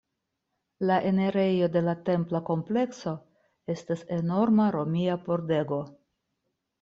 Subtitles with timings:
[0.89, 3.13] La enirejo de la templa komplekso
[3.77, 5.79] estas enorma romia pordego.